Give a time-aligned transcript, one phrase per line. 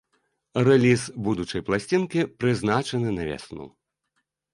[0.67, 3.69] Рэліз будучай пласцінкі прызначаны на вясну.